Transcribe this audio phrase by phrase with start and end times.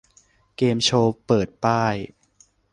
[0.57, 1.95] เกมโชว์เปิดป้าย